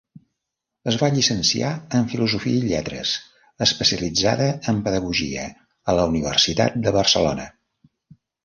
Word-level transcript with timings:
Es 0.91 0.95
va 1.01 1.09
llicenciar 1.17 1.73
en 1.99 2.07
Filosofia 2.13 2.55
i 2.63 2.71
lletres, 2.71 3.13
especialitzada 3.67 4.49
en 4.73 4.83
pedagogia, 4.89 5.47
a 5.93 5.99
la 6.01 6.09
Universitat 6.15 6.83
de 6.89 6.99
Barcelona. 7.01 7.51